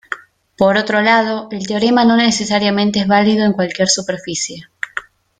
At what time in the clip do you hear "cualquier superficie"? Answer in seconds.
3.53-4.67